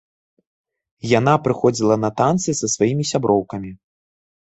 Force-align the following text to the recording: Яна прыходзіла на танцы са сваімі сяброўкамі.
Яна 1.19 1.33
прыходзіла 1.47 1.97
на 2.05 2.09
танцы 2.21 2.49
са 2.61 2.67
сваімі 2.77 3.05
сяброўкамі. 3.11 3.71